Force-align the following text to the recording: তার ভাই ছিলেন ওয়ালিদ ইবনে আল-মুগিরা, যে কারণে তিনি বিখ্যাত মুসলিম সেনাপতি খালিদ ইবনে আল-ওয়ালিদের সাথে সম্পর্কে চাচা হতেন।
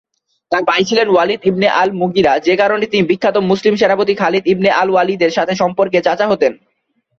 তার 0.51 0.63
ভাই 0.63 0.81
ছিলেন 0.83 1.07
ওয়ালিদ 1.09 1.41
ইবনে 1.45 1.67
আল-মুগিরা, 1.81 2.33
যে 2.39 2.53
কারণে 2.55 2.85
তিনি 2.85 3.03
বিখ্যাত 3.07 3.35
মুসলিম 3.49 3.73
সেনাপতি 3.75 4.13
খালিদ 4.15 4.43
ইবনে 4.47 4.69
আল-ওয়ালিদের 4.71 5.31
সাথে 5.31 5.53
সম্পর্কে 5.55 5.99
চাচা 6.01 6.25
হতেন। 6.27 6.53